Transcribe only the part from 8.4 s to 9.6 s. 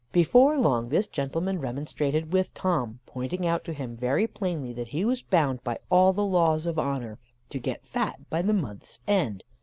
the month's end.